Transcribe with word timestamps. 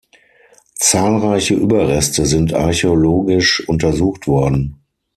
Zahlreiche 0.79 1.53
Überreste 1.53 2.25
sind 2.25 2.55
archäologisch 2.55 3.63
untersucht 3.69 4.25
worden. 4.27 4.77